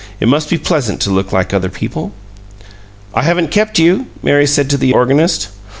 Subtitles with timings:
[0.19, 2.11] It must be pleasant to look like other people."
[3.13, 5.49] "I haven't kept you?" Mary said to the organist.